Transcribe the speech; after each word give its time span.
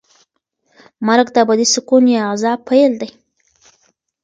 مرګ 1.07 1.27
د 1.35 1.37
ابدي 1.43 1.67
سکون 1.73 2.03
یا 2.15 2.21
عذاب 2.33 2.59
پیل 2.69 2.91
دی. 3.01 3.09